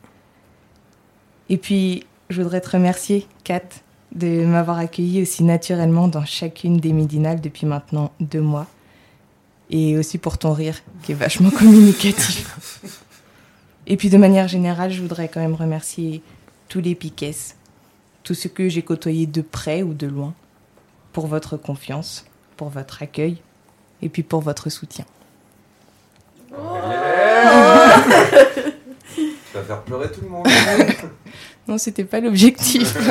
Et 1.48 1.58
puis, 1.58 2.06
je 2.28 2.42
voudrais 2.42 2.60
te 2.60 2.70
remercier, 2.70 3.28
Kat, 3.44 3.62
de 4.10 4.44
m'avoir 4.44 4.78
accueilli 4.78 5.22
aussi 5.22 5.44
naturellement 5.44 6.08
dans 6.08 6.24
chacune 6.24 6.78
des 6.78 6.92
midinales 6.92 7.40
depuis 7.40 7.66
maintenant 7.66 8.10
deux 8.18 8.40
mois. 8.40 8.66
Et 9.70 9.96
aussi 9.96 10.18
pour 10.18 10.38
ton 10.38 10.52
rire, 10.52 10.82
qui 11.04 11.12
est 11.12 11.14
vachement 11.14 11.50
communicatif. 11.56 12.80
Et 13.86 13.96
puis 13.96 14.10
de 14.10 14.16
manière 14.16 14.48
générale, 14.48 14.90
je 14.90 15.02
voudrais 15.02 15.28
quand 15.28 15.38
même 15.38 15.54
remercier 15.54 16.20
tous 16.68 16.80
les 16.80 16.96
piquets, 16.96 17.54
tous 18.26 18.34
ceux 18.34 18.48
que 18.48 18.68
j'ai 18.68 18.82
côtoyés 18.82 19.26
de 19.26 19.40
près 19.40 19.84
ou 19.84 19.94
de 19.94 20.08
loin, 20.08 20.34
pour 21.12 21.28
votre 21.28 21.56
confiance, 21.56 22.26
pour 22.56 22.70
votre 22.70 23.00
accueil 23.00 23.40
et 24.02 24.08
puis 24.08 24.24
pour 24.24 24.40
votre 24.40 24.68
soutien. 24.68 25.04
Tu 26.48 26.56
vas 29.54 29.62
faire 29.62 29.82
pleurer 29.82 30.10
tout 30.10 30.22
le 30.22 30.28
monde. 30.28 30.46
Non, 31.68 31.78
c'était 31.78 32.04
pas 32.04 32.20
l'objectif. 32.20 32.96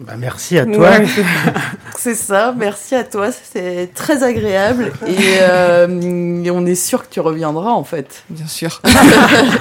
Bah, 0.00 0.14
merci 0.16 0.58
à 0.58 0.64
toi. 0.64 0.92
Ouais. 0.92 1.06
C'est 1.98 2.14
ça, 2.14 2.54
merci 2.56 2.94
à 2.94 3.04
toi, 3.04 3.30
c'est 3.30 3.90
très 3.94 4.22
agréable 4.22 4.94
et, 5.06 5.36
euh, 5.42 6.42
et 6.42 6.50
on 6.50 6.64
est 6.64 6.74
sûr 6.74 7.06
que 7.06 7.12
tu 7.12 7.20
reviendras 7.20 7.72
en 7.72 7.84
fait. 7.84 8.24
Bien 8.30 8.46
sûr. 8.46 8.80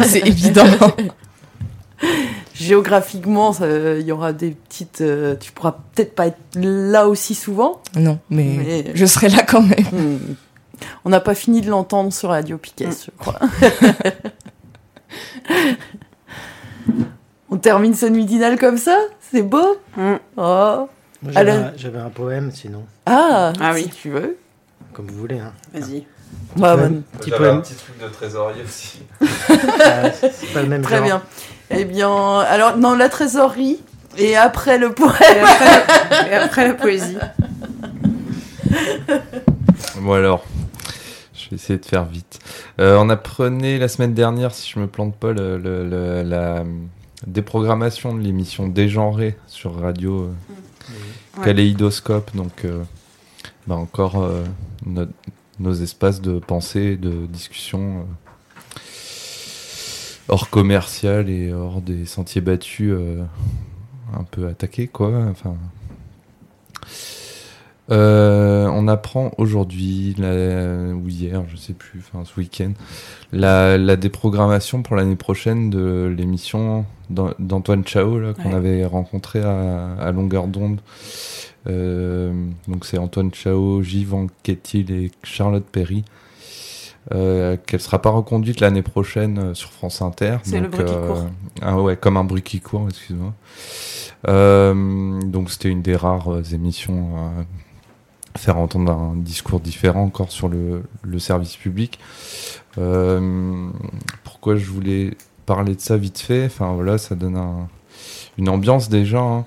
C'est 0.04 0.26
évident. 0.26 0.64
Géographiquement, 2.54 3.54
il 3.62 4.02
y 4.06 4.12
aura 4.12 4.34
des 4.34 4.52
petites. 4.52 5.02
euh, 5.02 5.36
tu 5.40 5.52
pourras 5.52 5.78
peut-être 5.96 6.14
pas 6.16 6.28
être 6.28 6.38
là 6.56 7.08
aussi 7.08 7.36
souvent. 7.36 7.82
Non, 7.96 8.20
mais, 8.30 8.56
Mais- 8.58 8.92
je 8.96 9.06
serai 9.06 9.30
là 9.30 9.44
quand 9.44 9.62
même. 9.62 9.86
Hmm. 9.92 10.36
On 11.06 11.10
n'a 11.10 11.20
pas 11.20 11.36
fini 11.36 11.62
de 11.62 11.70
l'entendre 11.70 12.12
sur 12.14 12.30
Radio 12.30 12.58
Piquet, 12.58 12.88
Mm. 12.88 12.92
je 13.06 13.12
crois. 13.18 13.40
On 17.50 17.58
termine 17.58 17.96
ce 17.96 18.06
midinal 18.06 18.58
comme 18.60 18.78
ça? 18.78 18.98
C'est 19.32 19.42
beau? 19.42 19.78
Mm. 19.98 20.16
Oh 20.38 20.88
J'avais 21.24 21.38
Alors- 21.52 21.66
un, 21.68 21.72
j'avais 21.76 22.00
un 22.00 22.10
poème, 22.10 22.52
sinon, 22.54 22.86
Ah, 23.06 23.54
Ah 23.60 23.74
si 23.76 23.84
oui. 23.86 23.90
tu 24.02 24.10
veux. 24.10 24.38
comme 24.94 25.08
vous 25.08 25.18
voulez. 25.18 25.40
Hein. 25.40 25.54
Vas-y. 25.74 26.06
Bah, 26.56 26.76
bah, 26.78 26.88
Petit 27.20 27.30
J'avais 27.32 27.38
poème. 27.44 27.58
un 27.58 27.62
petit 27.62 27.74
truc 27.76 27.98
de 28.02 28.08
trésorier 28.08 28.64
aussi. 28.64 29.00
Ah, 29.82 30.12
c'est 30.12 30.54
pas 30.54 30.62
le 30.62 30.68
même 30.70 30.82
très 30.84 30.98
genre. 30.98 31.06
bien. 31.06 31.24
Eh 31.72 31.86
bien, 31.86 32.40
alors, 32.40 32.78
non, 32.78 32.96
la 32.96 33.10
trésorerie. 33.10 33.80
Et 34.18 34.36
après 34.36 34.78
le 34.78 34.92
poème. 34.92 35.14
Et 35.22 35.40
après, 35.40 36.30
et 36.32 36.34
après 36.34 36.68
la 36.68 36.74
poésie. 36.74 37.18
Bon 40.02 40.14
alors, 40.14 40.44
je 41.34 41.50
vais 41.50 41.56
essayer 41.56 41.78
de 41.80 41.86
faire 41.86 42.06
vite. 42.06 42.40
Euh, 42.80 42.98
on 43.00 43.10
apprenait 43.10 43.78
la 43.78 43.88
semaine 43.88 44.14
dernière, 44.14 44.54
si 44.54 44.70
je 44.74 44.80
me 44.80 44.88
plante 44.88 45.16
pas, 45.16 45.32
le- 45.32 45.58
le- 45.58 45.88
le- 45.88 46.24
la 46.24 46.64
déprogrammation 47.28 48.14
de 48.16 48.22
l'émission 48.22 48.68
Dégenrée 48.68 49.38
sur 49.48 49.80
radio 49.80 50.24
euh. 50.24 51.44
Kaléidoscope. 51.44 52.36
Donc, 52.36 52.66
euh, 52.66 52.82
bah, 53.68 53.76
encore 53.76 54.24
euh, 54.24 54.44
no- 54.86 55.06
nos 55.60 55.74
espaces 55.74 56.22
de 56.22 56.40
pensée, 56.40 56.94
et 56.94 56.98
de 56.98 57.26
discussion 57.28 58.00
euh, 58.00 58.04
hors 60.30 60.50
commercial 60.50 61.30
et 61.30 61.52
hors 61.54 61.82
des 61.82 62.06
sentiers 62.06 62.42
battus, 62.42 62.92
euh, 62.94 63.24
un 64.18 64.24
peu 64.24 64.48
attaqués, 64.48 64.88
quoi. 64.88 65.12
Enfin. 65.30 65.56
Euh, 67.92 68.68
on 68.72 68.88
apprend 68.88 69.32
aujourd'hui, 69.40 70.16
ou 70.20 71.08
hier, 71.10 71.44
je 71.48 71.58
sais 71.58 71.74
plus, 71.74 72.00
enfin 72.06 72.24
ce 72.24 72.40
week-end, 72.40 72.74
la, 73.34 73.80
la 73.80 73.96
déprogrammation 73.96 74.84
pour 74.84 74.96
l'année 74.96 75.16
prochaine 75.16 75.72
de 75.72 76.14
l'émission 76.16 76.86
d'An- 77.10 77.34
d'Antoine 77.40 77.84
Chao 77.88 78.20
là, 78.20 78.34
qu'on 78.36 78.50
Ouais. 78.50 78.56
avait 78.56 78.86
rencontré 78.86 79.40
à, 79.42 79.94
à 80.00 80.12
longueur 80.12 80.46
d'onde. 80.48 80.82
Euh, 81.68 82.32
donc 82.68 82.86
c'est 82.86 83.00
Antoine 83.00 83.34
Chao, 83.34 83.82
Gilles 83.82 84.14
Anquetil 84.14 84.92
et 84.92 85.12
Charlotte 85.24 85.66
Perry. 85.66 86.04
Euh, 87.12 87.58
qu'elle 87.66 87.80
sera 87.82 88.00
pas 88.02 88.12
reconduite 88.12 88.60
l'année 88.60 88.84
prochaine 88.84 89.40
euh, 89.40 89.54
sur 89.56 89.72
France 89.72 90.02
Inter. 90.04 90.38
C'est 90.44 90.60
le 90.60 90.68
bruit 90.68 90.86
qui 90.86 90.94
court. 90.94 91.26
Ah 91.62 91.80
ouais, 91.82 91.96
comme 91.98 92.18
un 92.18 92.24
bruit 92.24 92.44
qui 92.44 92.60
court, 92.60 92.88
excuse-moi. 92.88 93.34
Euh, 94.28 95.20
donc 95.22 95.50
c'était 95.50 95.70
une 95.70 95.82
des 95.82 95.96
rares 95.96 96.32
euh, 96.32 96.44
émissions 96.54 97.16
à 98.36 98.38
faire 98.38 98.58
entendre 98.58 98.92
un 98.92 99.14
discours 99.16 99.60
différent 99.60 100.04
encore 100.04 100.32
sur 100.32 100.50
le, 100.50 100.84
le 101.02 101.20
service 101.20 101.56
public. 101.56 102.00
Euh, 102.78 103.70
pourquoi 104.24 104.56
je 104.58 104.66
voulais 104.66 105.18
parler 105.48 105.76
de 105.76 105.82
ça 105.82 105.98
vite 105.98 106.20
fait? 106.20 106.46
Enfin 106.46 106.74
voilà, 106.74 106.98
ça 107.00 107.16
donne 107.16 107.38
un- 107.38 107.68
une 108.38 108.50
ambiance 108.50 108.88
déjà. 108.90 109.20
hein. 109.20 109.46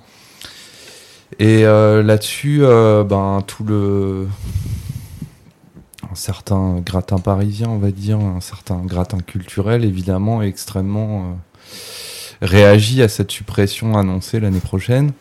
Et 1.39 1.65
euh, 1.65 2.03
là-dessus, 2.03 2.61
euh, 2.63 3.05
ben 3.05 3.43
tout 3.47 3.63
le 3.65 4.27
un 6.13 6.15
certain 6.15 6.81
gratin 6.85 7.19
parisien, 7.19 7.69
on 7.71 7.79
va 7.79 7.91
dire, 7.91 8.19
un 8.19 8.41
certain 8.41 8.77
gratin 8.85 9.19
culturel, 9.19 9.83
évidemment, 9.83 10.43
extrêmement 10.43 11.23
euh, 11.23 12.47
réagit 12.47 13.03
à 13.03 13.09
cette 13.09 13.31
suppression 13.31 13.97
annoncée 13.97 14.39
l'année 14.39 14.61
prochaine. 14.61 15.13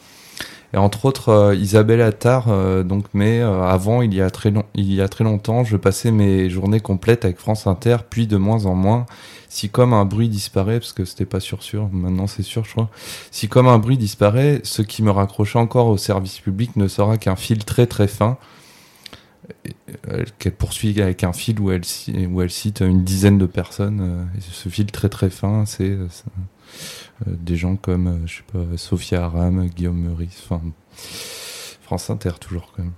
Et 0.74 0.78
entre 0.78 1.06
autres, 1.06 1.30
euh, 1.30 1.56
Isabelle 1.56 2.02
Attard, 2.02 2.48
euh, 2.50 2.84
donc, 2.84 3.06
mais 3.14 3.40
avant, 3.40 4.02
il 4.02 4.14
y, 4.14 4.22
a 4.22 4.30
très 4.30 4.52
il 4.76 4.94
y 4.94 5.02
a 5.02 5.08
très 5.08 5.24
longtemps, 5.24 5.64
je 5.64 5.78
passais 5.78 6.12
mes 6.12 6.50
journées 6.50 6.82
complètes 6.82 7.24
avec 7.24 7.38
France 7.38 7.68
Inter, 7.68 7.98
puis 8.10 8.28
de 8.28 8.36
moins 8.36 8.66
en 8.66 8.76
moins, 8.76 9.06
si 9.48 9.70
comme 9.70 9.94
un 9.94 10.04
bruit 10.04 10.28
disparaît, 10.28 10.80
parce 10.80 10.92
que 10.92 11.06
c'était 11.06 11.26
pas 11.26 11.40
sûr 11.40 11.64
sûr, 11.64 11.88
maintenant 11.94 12.28
c'est 12.28 12.44
sûr, 12.44 12.66
je 12.66 12.72
crois, 12.72 12.90
si 13.32 13.48
comme 13.48 13.68
un 13.70 13.78
bruit 13.78 13.98
disparaît, 13.98 14.60
ce 14.64 14.82
qui 14.82 15.04
me 15.04 15.12
raccrochait 15.12 15.60
encore 15.60 15.88
au 15.88 15.98
service 15.98 16.40
public 16.40 16.76
ne 16.76 16.90
sera 16.90 17.18
qu'un 17.18 17.38
fil 17.38 17.64
très 17.64 17.88
très 17.88 18.08
fin, 18.10 18.38
qu'elle 20.40 20.56
poursuit 20.56 21.02
avec 21.02 21.24
un 21.24 21.34
fil 21.34 21.60
où 21.60 21.72
elle, 21.72 21.84
cite 21.84 22.82
une 22.82 23.04
dizaine 23.04 23.38
de 23.38 23.46
personnes, 23.46 24.00
euh, 24.02 24.40
ce 24.40 24.70
fil 24.70 24.88
très 24.88 25.10
très 25.10 25.30
fin, 25.30 25.66
c'est 25.66 25.90
euh, 25.90 26.08
euh, 27.28 27.32
des 27.38 27.56
gens 27.56 27.76
comme, 27.76 28.08
euh, 28.08 28.28
je 28.28 28.38
sais 28.38 28.44
pas, 28.52 28.78
Sophia 28.78 29.24
Aram, 29.26 29.68
Guillaume 29.68 30.00
Meurice, 30.00 30.42
enfin, 30.46 30.62
France 31.82 32.10
Inter 32.10 32.32
toujours 32.40 32.72
quand 32.76 32.84
même. 32.84 32.94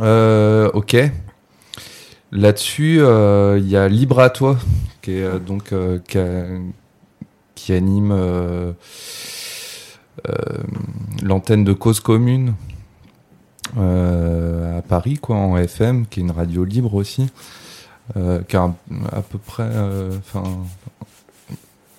Euh, 0.00 0.70
ok. 0.72 0.96
Là-dessus, 2.34 2.98
euh, 3.00 3.58
il 3.58 3.68
y 3.68 3.76
a 3.76 3.88
Libre 3.88 4.20
à 4.20 4.30
toi, 4.30 4.58
qui 5.02 5.12
est 5.12 5.22
euh, 5.22 5.38
donc 5.38 5.72
euh, 5.72 5.98
qui, 6.08 6.18
qui 7.54 7.72
anime 7.74 8.10
euh, 8.10 8.72
euh, 10.28 10.32
l'antenne 11.22 11.64
de 11.64 11.72
Cause 11.74 12.00
Commune 12.00 12.48
euh, 12.50 12.71
à 13.76 14.82
Paris, 14.82 15.18
quoi, 15.20 15.36
en 15.36 15.56
FM, 15.56 16.06
qui 16.06 16.20
est 16.20 16.22
une 16.22 16.30
radio 16.30 16.64
libre 16.64 16.94
aussi, 16.94 17.28
euh, 18.16 18.42
qui 18.42 18.56
est 18.56 18.58
à 18.58 19.22
peu 19.22 19.38
près, 19.38 19.68
euh, 19.70 20.16
enfin, 20.18 20.42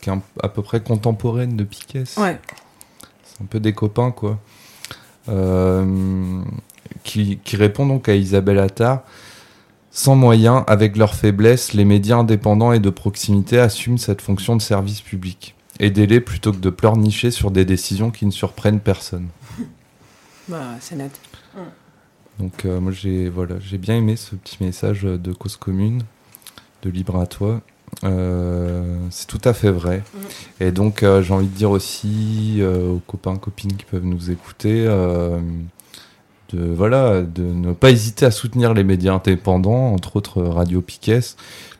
qui 0.02 0.10
est 0.10 0.14
à 0.42 0.50
peu 0.50 0.62
près 0.62 0.82
contemporaine 0.82 1.56
de 1.56 1.64
Piquet. 1.64 2.04
Ouais. 2.18 2.40
C'est 3.24 3.42
un 3.42 3.46
peu 3.46 3.60
des 3.60 3.74
copains, 3.74 4.12
quoi. 4.12 4.40
Euh, 5.30 6.42
qui, 7.04 7.40
qui 7.44 7.56
répond 7.56 7.86
donc 7.86 8.10
à 8.10 8.16
Isabelle 8.16 8.60
Attard. 8.60 9.04
Sans 9.92 10.16
moyens, 10.16 10.64
avec 10.68 10.98
leurs 10.98 11.14
faiblesses, 11.14 11.74
les 11.74 11.86
médias 11.86 12.18
indépendants 12.18 12.74
et 12.74 12.80
de 12.80 12.90
proximité 12.90 13.60
assument 13.60 14.00
cette 14.00 14.22
fonction 14.22 14.56
de 14.56 14.62
service 14.62 15.02
public. 15.02 15.56
Aidez-les 15.80 16.20
plutôt 16.20 16.52
que 16.52 16.58
de 16.58 16.70
pleurnicher 16.70 17.32
sur 17.32 17.52
des 17.52 17.64
décisions 17.64 18.12
qui 18.12 18.26
ne 18.26 18.32
surprennent 18.32 18.80
personne. 18.80 19.28
Bah, 20.48 20.76
c'est 20.80 20.96
net. 20.96 21.12
Donc 22.40 22.66
euh, 22.66 22.80
moi 22.80 22.92
j'ai 22.92 23.30
voilà 23.30 23.56
j'ai 23.60 23.78
bien 23.78 23.96
aimé 23.96 24.16
ce 24.16 24.36
petit 24.36 24.58
message 24.64 25.04
de 25.04 25.32
cause 25.34 25.56
commune, 25.56 26.02
de 26.82 26.90
libre 26.90 27.18
à 27.20 27.28
toi. 27.28 27.62
Euh, 28.04 28.98
c'est 29.12 29.28
tout 29.28 29.42
à 29.44 29.54
fait 29.54 29.70
vrai. 29.72 30.02
Et 30.60 30.72
donc 30.72 31.04
euh, 31.04 31.22
j'ai 31.22 31.34
envie 31.34 31.48
de 31.48 31.56
dire 31.56 31.70
aussi 31.72 32.62
aux 32.64 33.00
copains 33.08 33.36
copines 33.38 33.74
qui 33.78 33.86
peuvent 33.86 34.04
nous 34.06 34.32
écouter 34.32 34.84
de 34.86 36.74
voilà 36.74 37.22
de 37.22 37.44
ne 37.44 37.72
pas 37.74 37.92
hésiter 37.92 38.26
à 38.26 38.32
soutenir 38.32 38.74
les 38.74 38.84
médias 38.84 39.14
indépendants, 39.14 39.94
entre 39.94 40.16
autres 40.18 40.42
Radio 40.44 40.82
Piquet, 40.82 41.20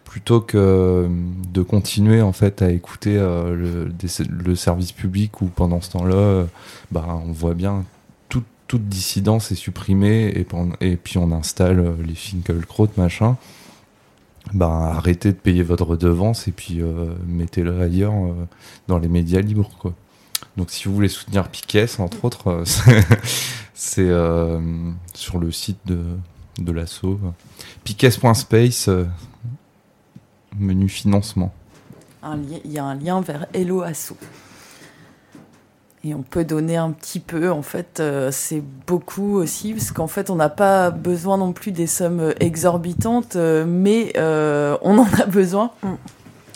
plutôt 0.06 0.40
que 0.40 1.10
de 1.52 1.62
continuer 1.64 2.22
en 2.22 2.32
fait 2.32 2.62
à 2.62 2.70
écouter 2.72 3.16
le, 3.16 3.90
des- 3.92 4.24
le 4.30 4.56
service 4.56 4.92
public 4.92 5.42
où 5.42 5.46
pendant 5.48 5.82
ce 5.82 5.92
temps-là, 5.92 6.46
bah 6.92 7.06
on 7.28 7.32
voit 7.32 7.54
bien 7.56 7.84
toute, 8.78 8.88
dissidence 8.90 9.52
est 9.52 9.56
supprimée 9.56 10.34
et, 10.82 10.96
puis 10.98 11.18
on 11.18 11.32
installe 11.32 11.80
euh, 11.80 11.94
les 12.06 12.16
Finkelkraut 12.16 12.90
machin. 12.98 13.38
Bah, 14.54 14.94
arrêtez 14.96 15.30
de 15.32 15.38
payer 15.38 15.64
votre 15.64 15.86
redevance 15.86 16.48
et 16.48 16.52
puis 16.52 16.82
euh, 16.82 17.14
mettez-le 17.28 17.80
ailleurs 17.82 18.14
euh, 18.14 18.34
dans 18.88 18.98
les 18.98 19.08
médias 19.08 19.42
libres 19.42 19.72
quoi. 19.80 19.94
Donc 20.58 20.72
si 20.72 20.88
vous 20.88 20.96
voulez 20.96 21.08
soutenir 21.08 21.50
Piquet 21.50 21.86
entre 22.00 22.26
autres, 22.26 22.64
c'est- 23.74 24.12
sur 25.14 25.40
le 25.40 25.52
site 25.52 25.80
de, 25.86 26.00
de 26.58 26.72
l'assaut. 26.72 27.20
Piquet.space, 27.84 28.90
menu 30.58 30.90
financement. 30.90 31.54
Il 32.66 32.72
y 32.72 32.80
a 32.80 32.86
un 32.86 32.96
lien 32.96 33.22
vers 33.22 33.46
Hello 33.54 33.82
Asso. 33.82 34.16
Et 36.06 36.14
on 36.14 36.22
peut 36.22 36.44
donner 36.44 36.76
un 36.76 36.92
petit 36.92 37.22
peu, 37.22 37.50
en 37.50 37.62
fait, 37.62 38.02
euh, 38.02 38.30
c'est 38.30 38.62
beaucoup 38.86 39.36
aussi, 39.36 39.74
parce 39.74 39.92
qu'en 39.94 40.08
fait, 40.08 40.30
on 40.30 40.36
n'a 40.36 40.50
pas 40.50 40.92
besoin 40.92 41.38
non 41.38 41.54
plus 41.54 41.72
des 41.72 41.88
sommes 41.88 42.34
exorbitantes, 42.42 43.38
euh, 43.38 43.64
mais 43.66 44.12
euh, 44.18 44.78
on 44.82 44.98
en 44.98 45.08
a 45.22 45.26
besoin. 45.26 45.72
Mm. 45.82 45.94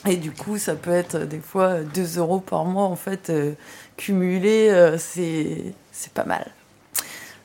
Et 0.08 0.16
du 0.18 0.32
coup, 0.32 0.58
ça 0.58 0.76
peut 0.76 0.92
être 0.92 1.20
des 1.20 1.40
fois 1.40 1.82
2 1.82 2.18
euros 2.18 2.40
par 2.40 2.66
mois, 2.66 2.84
en 2.86 2.98
fait, 2.98 3.30
euh, 3.30 3.54
cumulé, 3.96 4.68
euh, 4.70 4.98
c'est 4.98 5.74
c'est 5.92 6.12
pas 6.12 6.26
mal. 6.26 6.46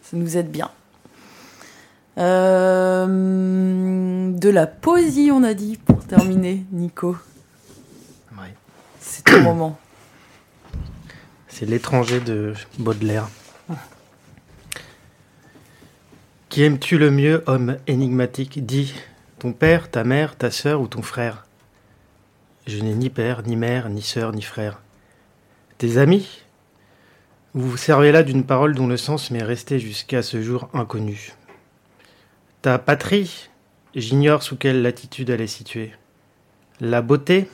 Ça 0.03 0.17
nous 0.17 0.37
aide 0.37 0.51
bien. 0.51 0.71
Euh, 2.19 3.07
de 4.33 4.49
la 4.51 4.67
poésie, 4.67 5.31
on 5.33 5.43
a 5.45 5.55
dit, 5.55 5.79
pour 5.79 6.05
terminer, 6.05 6.65
Nico. 6.73 7.17
Ouais. 8.33 8.55
C'est 9.01 9.25
ton 9.25 9.41
moment. 9.41 9.79
C'est 11.53 11.67
l'étranger 11.67 12.19
de 12.21 12.55
Baudelaire. 12.79 13.29
Qui 16.49 16.63
aimes-tu 16.63 16.97
le 16.97 17.11
mieux, 17.11 17.45
homme 17.47 17.77
énigmatique? 17.87 18.65
Dis, 18.65 18.95
ton 19.39 19.53
père, 19.53 19.91
ta 19.91 20.03
mère, 20.03 20.37
ta 20.37 20.51
sœur 20.51 20.81
ou 20.81 20.89
ton 20.89 21.03
frère? 21.03 21.45
Je 22.67 22.79
n'ai 22.81 22.95
ni 22.95 23.11
père, 23.11 23.43
ni 23.43 23.57
mère, 23.57 23.91
ni 23.91 24.01
sœur, 24.01 24.33
ni 24.33 24.41
frère. 24.41 24.81
Tes 25.77 25.99
amis? 25.99 26.41
Vous 27.53 27.69
vous 27.69 27.77
servez 27.77 28.13
là 28.13 28.23
d'une 28.23 28.45
parole 28.45 28.75
dont 28.75 28.87
le 28.87 28.97
sens 28.97 29.31
m'est 29.31 29.43
resté 29.43 29.79
jusqu'à 29.79 30.23
ce 30.23 30.41
jour 30.41 30.71
inconnu. 30.73 31.35
Ta 32.63 32.79
patrie? 32.79 33.51
J'ignore 33.95 34.43
sous 34.43 34.57
quelle 34.57 34.81
latitude 34.81 35.29
elle 35.29 35.43
est 35.43 35.47
située. 35.47 35.93
La 36.81 37.03
beauté? 37.03 37.47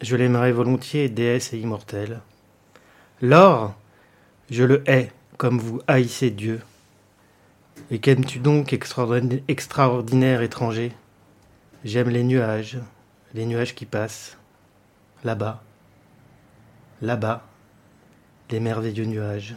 Je 0.00 0.16
l'aimerais 0.16 0.50
volontiers, 0.50 1.08
déesse 1.08 1.52
et 1.52 1.58
immortelle. 1.58 2.20
L'or, 3.22 3.74
je 4.50 4.64
le 4.64 4.82
hais 4.90 5.12
comme 5.38 5.60
vous 5.60 5.80
haïssez 5.86 6.30
Dieu. 6.30 6.60
Et 7.92 8.00
qu'aimes-tu 8.00 8.40
donc, 8.40 8.72
extraordinaire, 8.72 10.42
étranger? 10.42 10.92
J'aime 11.84 12.08
les 12.08 12.24
nuages, 12.24 12.78
les 13.34 13.46
nuages 13.46 13.76
qui 13.76 13.86
passent. 13.86 14.36
Là-bas, 15.22 15.62
là-bas, 17.00 17.44
les 18.50 18.58
merveilleux 18.58 19.04
nuages. 19.04 19.54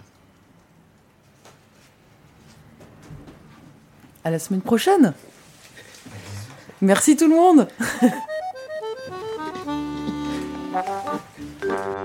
À 4.24 4.30
la 4.30 4.38
semaine 4.38 4.62
prochaine. 4.62 5.14
Merci 6.82 7.18
tout 7.18 7.28
le 7.28 7.36
monde. 7.36 7.68